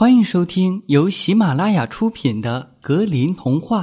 [0.00, 3.82] 欢迎收听由喜马拉雅出品的《格林童话》，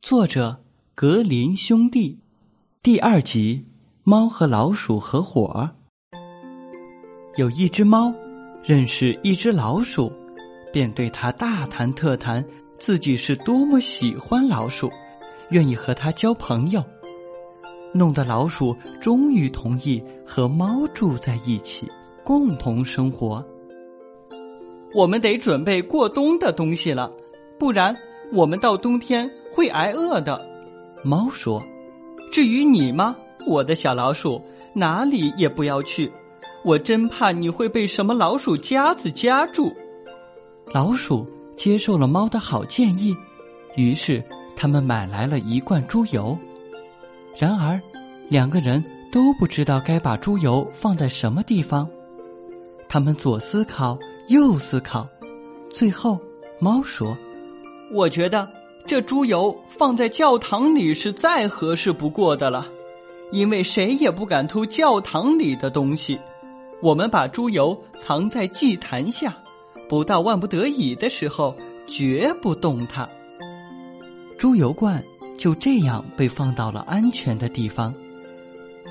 [0.00, 2.18] 作者格林兄弟，
[2.82, 3.66] 第二集
[4.02, 5.70] 《猫和老鼠合伙》。
[7.36, 8.10] 有一只猫
[8.64, 10.10] 认识一只老鼠，
[10.72, 12.42] 便对它大谈特谈
[12.78, 14.90] 自己是多么喜欢老鼠，
[15.50, 16.82] 愿意和它交朋友，
[17.92, 21.86] 弄得老鼠终于同意和猫住在一起，
[22.24, 23.46] 共同生活。
[24.94, 27.10] 我们得准备过冬的东西了，
[27.58, 27.96] 不然
[28.32, 30.40] 我们到冬天会挨饿的。
[31.02, 31.62] 猫说
[32.30, 34.40] ：“至于你吗，我的小老鼠，
[34.74, 36.10] 哪里也不要去，
[36.62, 39.72] 我真怕你会被什么老鼠夹子夹住。”
[40.72, 43.14] 老鼠接受了猫的好建议，
[43.76, 44.22] 于是
[44.54, 46.36] 他们买来了一罐猪油。
[47.36, 47.80] 然而，
[48.28, 51.88] 两个人都不知道该把猪油放在什么地方，
[52.88, 53.98] 他们左思考。
[54.28, 55.06] 又思考，
[55.72, 56.18] 最后，
[56.58, 57.16] 猫说
[57.92, 58.48] ：“我觉得
[58.86, 62.66] 这猪油放在教堂里是再合适不过的了，
[63.32, 66.18] 因为谁也不敢偷教堂里的东西。
[66.80, 69.36] 我们把猪油藏在祭坛下，
[69.88, 71.54] 不到万不得已的时候，
[71.88, 73.08] 绝不动它。”
[74.38, 75.02] 猪油罐
[75.36, 77.92] 就这样被放到了安全的地方。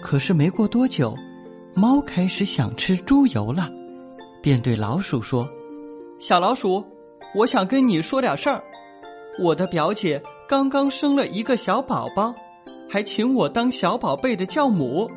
[0.03, 1.15] 可是没过多久，
[1.73, 3.69] 猫开始想吃猪油了。
[4.41, 5.47] 便对老鼠说
[6.19, 6.83] ：“小老鼠，
[7.35, 8.61] 我想跟你说点事儿。
[9.39, 12.33] 我的表姐刚刚生了一个小宝宝，
[12.89, 15.09] 还请我当小宝贝的教母。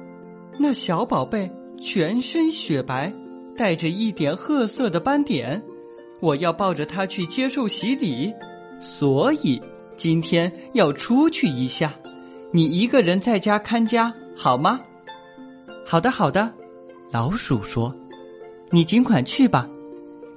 [0.58, 1.50] 那小宝贝
[1.82, 3.12] 全身雪白，
[3.56, 5.62] 带着一点褐色的斑点。
[6.20, 8.32] 我要抱着他去接受洗礼，
[8.80, 9.60] 所以
[9.96, 11.94] 今天要出去一下。
[12.52, 14.80] 你一个人在家看家好吗
[15.86, 16.52] ？”“好的，好的。”
[17.10, 17.94] 老鼠说。
[18.74, 19.68] 你尽管去吧，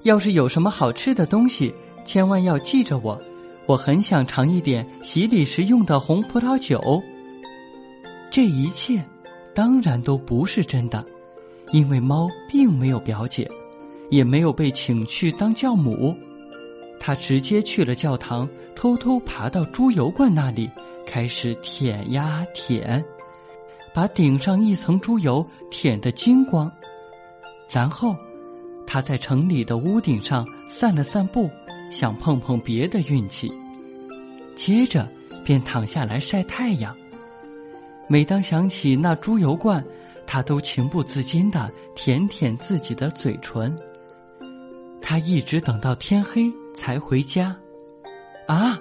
[0.04, 1.74] 要是有什么好吃的东西，
[2.06, 3.20] 千万要记着我。
[3.66, 7.02] 我很想尝一点洗礼时用的红葡萄酒。
[8.30, 9.04] 这一切
[9.56, 11.04] 当然都不是真的，
[11.72, 13.50] 因为猫并没有表姐，
[14.12, 16.16] 也没有被请去当教母。
[17.00, 20.70] 它直接去了教堂，偷偷爬到猪油罐那里，
[21.08, 23.04] 开始舔呀舔，
[23.96, 26.72] 把顶上一层猪油舔得精光，
[27.68, 28.16] 然后。
[28.88, 31.52] 他在城里的屋顶上散了散步，
[31.92, 33.52] 想碰碰别的运气。
[34.56, 35.08] 接着
[35.46, 36.96] 便躺下来晒太阳。
[38.08, 39.84] 每当想起那猪油罐，
[40.26, 43.78] 他都情不自禁的舔舔自己的嘴唇。
[45.02, 47.56] 他一直等到天黑才回家。
[48.48, 48.80] 啊，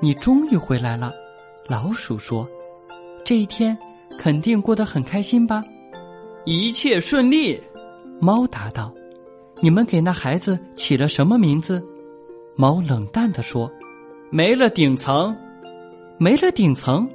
[0.00, 1.10] 你终于回来了，
[1.66, 2.46] 老鼠说
[3.24, 3.76] ：“这一天
[4.18, 5.64] 肯定过得很开心吧？”
[6.44, 7.60] 一切顺利，
[8.20, 8.92] 猫答道。
[9.60, 11.82] 你们给那孩子起了什么名字？
[12.54, 13.70] 猫冷淡地说
[14.30, 15.36] ：“没了顶层，
[16.16, 17.08] 没了顶层。”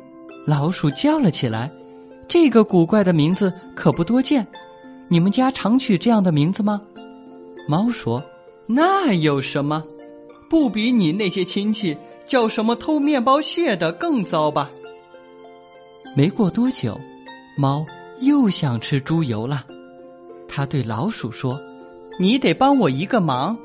[0.45, 1.71] 老鼠叫了起来
[2.27, 4.45] ：“这个古怪的名字可不多见。
[5.07, 6.81] 你们家常取这样的名字吗？”
[7.67, 8.21] 猫说
[8.67, 9.81] ：“那有什么？
[10.49, 14.69] 不比你那些亲戚叫什么偷面包屑的更糟吧？”
[16.15, 16.99] 没过多久，
[17.57, 17.85] 猫
[18.19, 19.65] 又想吃猪油了。
[20.47, 21.57] 它对老鼠说。
[22.19, 23.57] 你得帮我一个忙，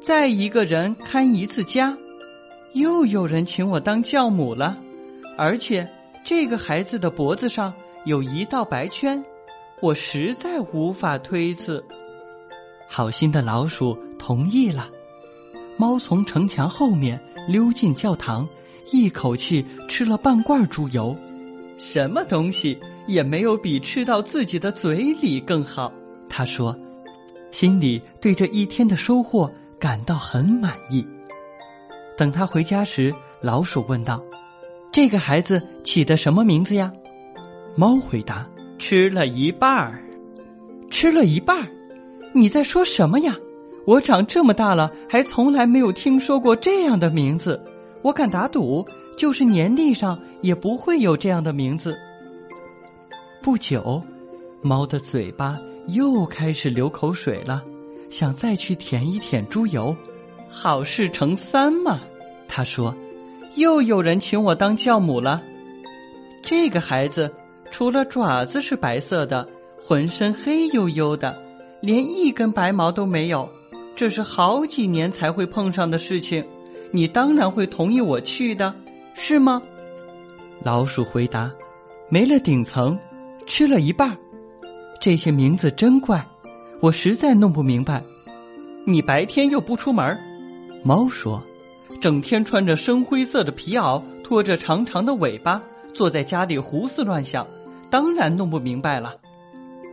[0.00, 1.96] 再一个人看一次家。
[2.74, 4.78] 又有人请我当教母了，
[5.36, 5.88] 而且
[6.24, 9.22] 这个孩子的脖子上有一道白圈，
[9.80, 11.84] 我实在无法推辞。
[12.86, 14.88] 好心的老鼠同意了。
[15.76, 18.48] 猫从城墙后面溜进教堂，
[18.92, 21.16] 一口气吃了半罐猪油。
[21.78, 25.92] 什么东西也没有比吃到自己的嘴里更好。
[26.28, 26.76] 他说。
[27.50, 31.06] 心里对这一天的收获感到很满意。
[32.16, 34.22] 等他回家时，老鼠问道
[34.92, 36.92] ：“这个孩子起的什么名字呀？”
[37.76, 38.46] 猫回答
[38.78, 40.02] ：“吃了一半儿，
[40.90, 41.68] 吃了一半儿。
[42.34, 43.34] 你在说什么呀？
[43.86, 47.58] 我长这么大了，还从来没有听说过这样的名字。
[48.02, 48.84] 我敢打赌，
[49.16, 51.96] 就是年历上也不会有这样的名字。”
[53.40, 54.02] 不久，
[54.60, 55.56] 猫的嘴巴。
[55.88, 57.62] 又开始流口水了，
[58.10, 59.96] 想再去舔一舔猪油，
[60.48, 62.00] 好事成三嘛。
[62.46, 62.94] 他说
[63.56, 65.42] ：“又有人请我当教母了。
[66.42, 67.32] 这个孩子
[67.70, 69.48] 除了爪子是白色的，
[69.82, 71.36] 浑身黑黝黝的，
[71.80, 73.48] 连一根白毛都没有。
[73.96, 76.44] 这是好几年才会碰上的事情。
[76.90, 78.74] 你当然会同意我去的，
[79.14, 79.62] 是吗？”
[80.62, 81.50] 老鼠回答
[82.10, 82.98] ：“没了顶层，
[83.46, 84.14] 吃了一半。”
[85.00, 86.24] 这些名字真怪，
[86.80, 88.02] 我实在弄不明白。
[88.84, 90.18] 你白天又不出门，
[90.82, 91.42] 猫说
[92.00, 95.62] ：“整天穿着深灰色的皮袄，拖着长长的尾巴，
[95.94, 97.46] 坐在家里胡思乱想，
[97.90, 99.14] 当然弄不明白了。”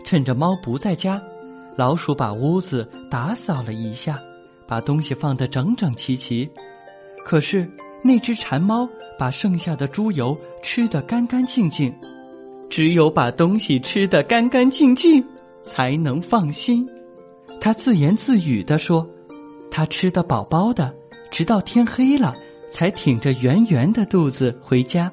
[0.05, 1.21] 趁着猫不在家，
[1.75, 4.19] 老鼠把屋子打扫了一下，
[4.67, 6.49] 把东西放得整整齐齐。
[7.25, 7.69] 可是
[8.03, 8.87] 那只馋猫
[9.19, 11.93] 把剩下的猪油吃得干干净净。
[12.69, 15.23] 只有把东西吃得干干净净，
[15.63, 16.87] 才能放心。
[17.61, 19.07] 他自言自语地说
[19.71, 20.93] ：“他吃得饱饱的，
[21.31, 22.35] 直到天黑了，
[22.71, 25.11] 才挺着圆圆的肚子回家。”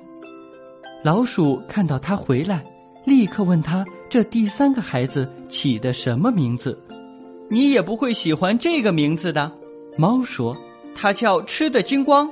[1.05, 2.63] 老鼠看到他回来，
[3.05, 6.79] 立刻问他：“这第三个孩子起的什么名字
[7.51, 9.53] ？”“你也不会喜欢这个名字的。”
[9.99, 10.57] 猫说
[10.95, 12.31] ：“它叫吃的精光。”“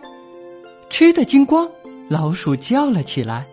[0.90, 1.68] 吃的精光！”
[2.08, 3.46] 老鼠叫了起来。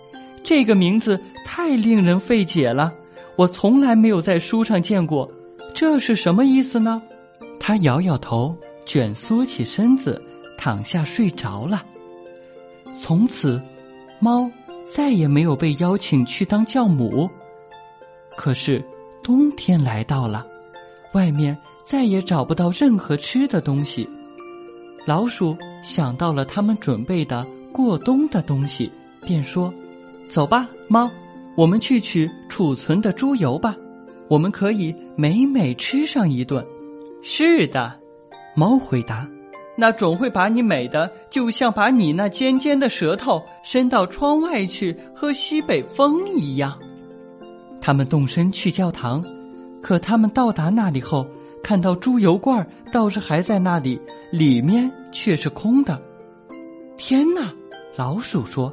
[0.44, 1.20] 这个名字
[1.50, 2.94] 太令人费解了，
[3.38, 5.32] 我从来没有在书上见过，
[5.74, 7.02] 这是什么意思呢？
[7.58, 8.54] 他摇摇头，
[8.86, 10.22] 卷缩起身子，
[10.58, 11.84] 躺下睡着了。
[13.02, 13.62] 从此，
[14.20, 14.52] 猫
[14.92, 17.30] 再也没有被邀请去当教母。
[18.36, 18.84] 可是，
[19.24, 20.46] 冬天来到了，
[21.14, 24.08] 外面再也找不到任何吃的东西。
[25.06, 28.92] 老鼠想到了他们准备的过冬的东西，
[29.22, 29.74] 便说。
[30.30, 31.10] 走吧，猫，
[31.58, 33.76] 我们去取储存的猪油吧。
[34.28, 36.64] 我们可以美美吃上一顿。
[37.24, 38.00] 是的，
[38.56, 39.28] 猫回答。
[39.76, 46.78] 那总会把你美的，就像把你那尖尖的舌头伸到窗外去喝西北风一样。
[47.82, 49.24] 他们动身去教堂，
[49.82, 51.26] 可他们到达那里后，
[51.64, 54.00] 看到猪油罐倒是还在那里，
[54.32, 56.00] 里面却是空的。
[56.98, 57.52] 天哪！
[57.96, 58.72] 老鼠说。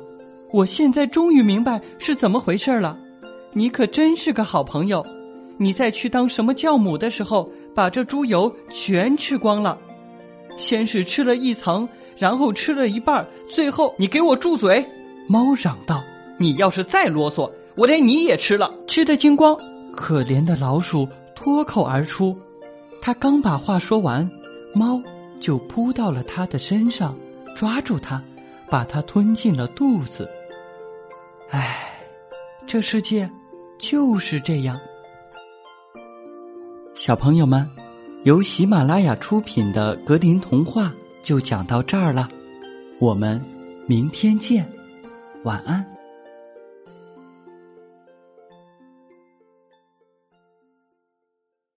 [0.54, 2.96] 我现在终于明白是怎么回事了，
[3.54, 5.04] 你可真是个好朋友。
[5.56, 9.76] 你在去当什么教母的时候，把这猪油全吃光了，
[10.56, 14.86] 先是吃了一层，然后吃了一半，最后你给我住嘴！
[15.26, 16.00] 猫嚷道
[16.38, 19.58] ：“你要是再啰嗦，我连你也吃了，吃的精光。”
[19.92, 22.38] 可怜的老鼠脱口而出，
[23.02, 24.30] 他刚把话说完，
[24.72, 25.02] 猫
[25.40, 27.16] 就扑到了他的身上，
[27.56, 28.22] 抓住他，
[28.70, 30.30] 把他吞进了肚子。
[31.54, 32.02] 唉，
[32.66, 33.30] 这世界
[33.78, 34.76] 就是这样。
[36.96, 37.70] 小朋友们，
[38.24, 40.92] 由喜马拉雅出品的格林童话
[41.22, 42.28] 就讲到这儿了，
[42.98, 43.40] 我们
[43.86, 44.66] 明天见，
[45.44, 45.93] 晚安。